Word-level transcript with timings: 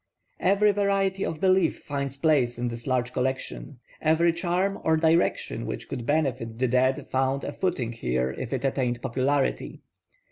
Every 0.39 0.71
variety 0.71 1.23
of 1.23 1.39
belief 1.39 1.83
finds 1.83 2.17
place 2.17 2.57
in 2.57 2.69
this 2.69 2.87
large 2.87 3.13
collection; 3.13 3.77
every 4.01 4.33
charm 4.33 4.79
or 4.83 4.97
direction 4.97 5.67
which 5.67 5.87
could 5.87 6.07
benefit 6.07 6.57
the 6.57 6.67
dead 6.67 7.05
found 7.11 7.43
a 7.43 7.51
footing 7.51 7.91
here 7.91 8.31
if 8.35 8.51
it 8.51 8.65
attained 8.65 9.03
popularity. 9.03 9.83